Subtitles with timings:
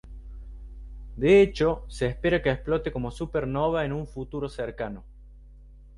[1.15, 5.03] De hecho, se espera que explote como supernova en un futuro cercano.